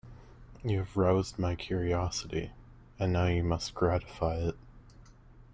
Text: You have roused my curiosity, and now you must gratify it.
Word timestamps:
You 0.63 0.79
have 0.79 0.97
roused 0.97 1.37
my 1.37 1.53
curiosity, 1.53 2.53
and 2.97 3.13
now 3.13 3.27
you 3.27 3.43
must 3.43 3.75
gratify 3.75 4.37
it. 4.37 4.57